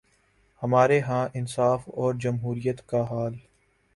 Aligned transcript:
ہمارے 0.61 0.99
ہاں 1.01 1.27
انصاف 1.33 1.89
اور 1.89 2.13
جمہوریت 2.13 2.81
کا 2.87 3.01
حال۔ 3.03 3.33